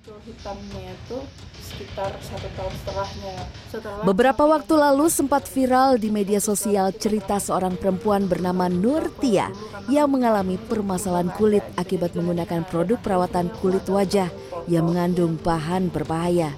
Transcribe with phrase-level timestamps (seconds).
[0.00, 1.18] muncul hitamnya itu
[1.60, 3.36] sekitar satu tahun setelahnya.
[3.68, 9.52] Setelah Beberapa waktu lalu sempat viral di media sosial cerita seorang perempuan bernama Nur Tia
[9.92, 14.32] yang mengalami permasalahan kulit akibat menggunakan produk perawatan kulit wajah
[14.72, 16.56] yang mengandung bahan berbahaya.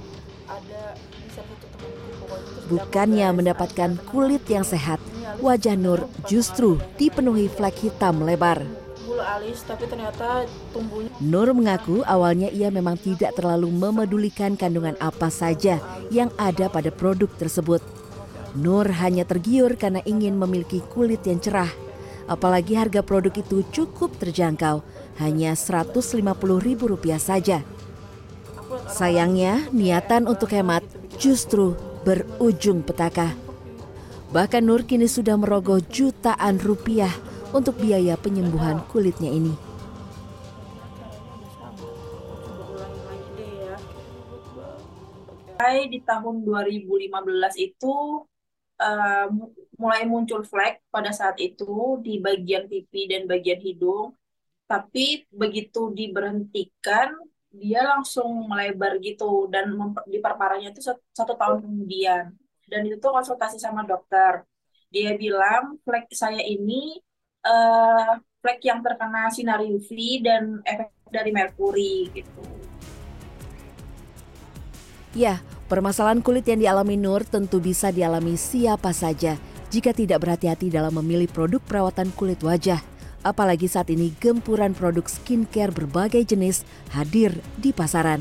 [2.70, 5.02] Bukannya mendapatkan kulit yang sehat,
[5.42, 8.81] wajah Nur justru dipenuhi flek hitam lebar.
[9.02, 15.28] Bulu alis tapi ternyata tumbuhnya Nur mengaku awalnya ia memang tidak terlalu memedulikan kandungan apa
[15.28, 15.82] saja
[16.14, 17.82] yang ada pada produk tersebut.
[18.52, 21.70] Nur hanya tergiur karena ingin memiliki kulit yang cerah.
[22.28, 24.84] Apalagi harga produk itu cukup terjangkau,
[25.18, 27.58] hanya Rp150.000 saja.
[28.88, 30.84] Sayangnya, niatan untuk hemat
[31.18, 31.74] justru
[32.06, 33.34] berujung petaka.
[34.32, 37.12] Bahkan Nur kini sudah merogoh jutaan rupiah
[37.52, 39.54] untuk biaya penyembuhan kulitnya ini.
[45.62, 48.26] di tahun 2015 itu
[49.30, 54.10] mu- mulai muncul flek pada saat itu di bagian pipi dan bagian hidung.
[54.66, 57.14] Tapi begitu diberhentikan,
[57.52, 59.70] dia langsung melebar gitu dan
[60.08, 62.32] diperparahnya itu sat- satu tahun kemudian.
[62.66, 64.42] Dan itu tuh konsultasi sama dokter.
[64.88, 66.96] Dia bilang flek saya ini
[67.42, 68.10] eh,
[68.42, 69.90] flek yang terkena sinar UV
[70.22, 72.42] dan efek dari merkuri gitu.
[75.12, 79.36] Ya, permasalahan kulit yang dialami Nur tentu bisa dialami siapa saja
[79.68, 82.80] jika tidak berhati-hati dalam memilih produk perawatan kulit wajah.
[83.22, 88.18] Apalagi saat ini gempuran produk skincare berbagai jenis hadir di pasaran.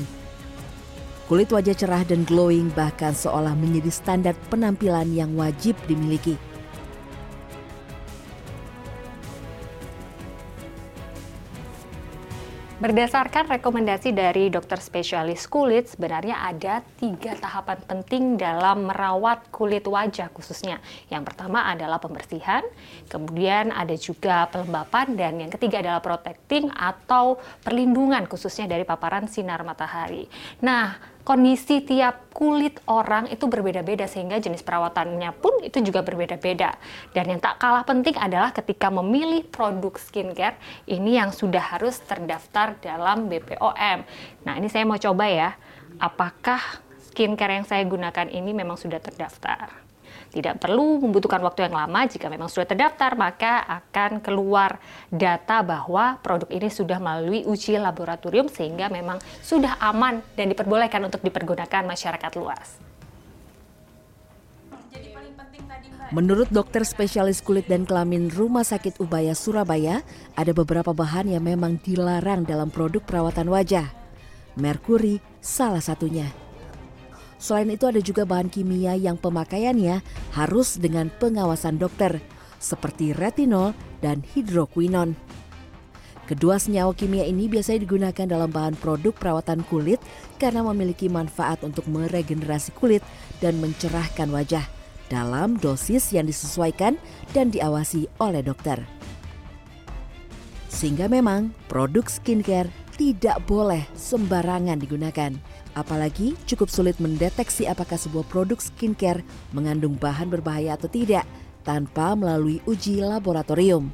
[1.26, 6.36] Kulit wajah cerah dan glowing bahkan seolah menjadi standar penampilan yang wajib dimiliki.
[12.80, 20.32] Berdasarkan rekomendasi dari dokter spesialis kulit, sebenarnya ada tiga tahapan penting dalam merawat kulit wajah
[20.32, 20.80] khususnya.
[21.12, 22.64] Yang pertama adalah pembersihan,
[23.12, 29.60] kemudian ada juga pelembapan, dan yang ketiga adalah protecting atau perlindungan khususnya dari paparan sinar
[29.68, 30.24] matahari.
[30.64, 36.74] Nah, kondisi tiap kulit orang itu berbeda-beda sehingga jenis perawatannya pun itu juga berbeda-beda.
[37.14, 42.78] Dan yang tak kalah penting adalah ketika memilih produk skincare ini yang sudah harus terdaftar
[42.82, 43.98] dalam BPOM.
[44.46, 45.50] Nah, ini saya mau coba ya.
[46.02, 46.60] Apakah
[47.10, 49.81] skincare yang saya gunakan ini memang sudah terdaftar?
[50.32, 54.80] Tidak perlu membutuhkan waktu yang lama jika memang sudah terdaftar, maka akan keluar
[55.12, 61.20] data bahwa produk ini sudah melalui uji laboratorium sehingga memang sudah aman dan diperbolehkan untuk
[61.20, 62.80] dipergunakan masyarakat luas.
[66.12, 70.04] Menurut dokter spesialis kulit dan kelamin Rumah Sakit Ubaya Surabaya,
[70.36, 73.88] ada beberapa bahan yang memang dilarang dalam produk perawatan wajah.
[74.56, 76.28] Merkuri salah satunya.
[77.42, 79.98] Selain itu ada juga bahan kimia yang pemakaiannya
[80.30, 82.22] harus dengan pengawasan dokter,
[82.62, 85.18] seperti retinol dan hidroquinon.
[86.30, 89.98] Kedua senyawa kimia ini biasanya digunakan dalam bahan produk perawatan kulit
[90.38, 93.02] karena memiliki manfaat untuk meregenerasi kulit
[93.42, 94.62] dan mencerahkan wajah
[95.10, 96.94] dalam dosis yang disesuaikan
[97.34, 98.86] dan diawasi oleh dokter.
[100.70, 105.34] Sehingga memang produk skincare tidak boleh sembarangan digunakan.
[105.72, 109.24] Apalagi cukup sulit mendeteksi apakah sebuah produk skincare
[109.56, 111.24] mengandung bahan berbahaya atau tidak
[111.64, 113.88] tanpa melalui uji laboratorium.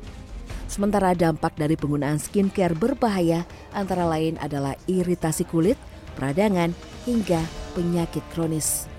[0.66, 5.81] Sementara dampak dari penggunaan skincare berbahaya antara lain adalah iritasi kulit,
[6.19, 6.75] peradangan,
[7.06, 7.41] hingga
[7.72, 8.91] penyakit kronis.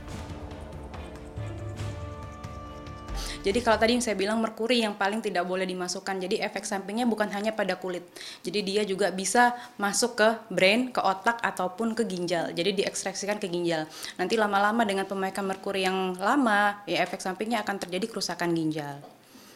[3.50, 6.22] Jadi kalau tadi yang saya bilang merkuri yang paling tidak boleh dimasukkan.
[6.22, 8.06] Jadi efek sampingnya bukan hanya pada kulit.
[8.46, 12.54] Jadi dia juga bisa masuk ke brain, ke otak ataupun ke ginjal.
[12.54, 13.90] Jadi diekstraksikan ke ginjal.
[14.22, 19.02] Nanti lama-lama dengan pemakaian merkuri yang lama, ya efek sampingnya akan terjadi kerusakan ginjal.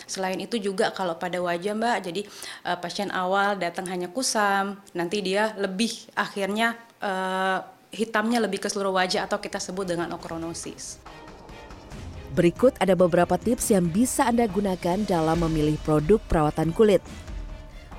[0.09, 2.21] Selain itu juga kalau pada wajah Mbak, jadi
[2.65, 7.61] uh, pasien awal datang hanya kusam, nanti dia lebih akhirnya uh,
[7.93, 10.97] hitamnya lebih ke seluruh wajah atau kita sebut dengan okronosis.
[12.33, 17.05] Berikut ada beberapa tips yang bisa Anda gunakan dalam memilih produk perawatan kulit.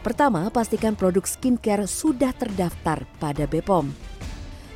[0.03, 3.95] Pertama, pastikan produk skincare sudah terdaftar pada BPOM.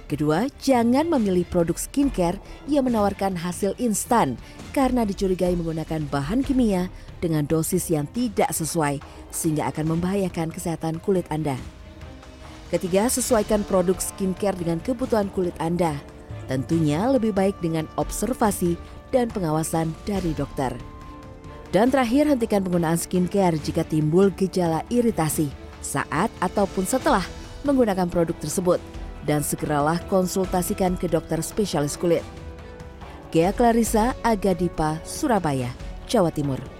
[0.06, 2.38] Kedua, jangan memilih produk skincare
[2.70, 4.38] yang menawarkan hasil instan
[4.70, 6.86] karena dicurigai menggunakan bahan kimia
[7.18, 9.02] dengan dosis yang tidak sesuai
[9.34, 11.58] sehingga akan membahayakan kesehatan kulit Anda.
[12.70, 15.98] Ketiga, sesuaikan produk skincare dengan kebutuhan kulit Anda.
[16.48, 18.80] Tentunya lebih baik dengan observasi
[19.14, 20.74] dan pengawasan dari dokter.
[21.68, 25.52] Dan terakhir, hentikan penggunaan skincare jika timbul gejala iritasi
[25.84, 27.24] saat ataupun setelah
[27.62, 28.80] menggunakan produk tersebut
[29.28, 32.24] dan segeralah konsultasikan ke dokter spesialis kulit.
[33.28, 35.68] Gea Clarissa, Agadipa, Surabaya,
[36.08, 36.77] Jawa Timur.